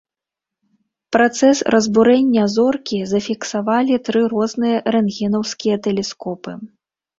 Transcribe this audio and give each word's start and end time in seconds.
Працэс 1.15 1.57
разбурэння 1.75 2.43
зоркі 2.55 2.99
зафіксавалі 3.13 4.01
тры 4.09 4.25
розныя 4.35 4.83
рэнтгенаўскія 4.99 5.81
тэлескопы. 5.91 6.59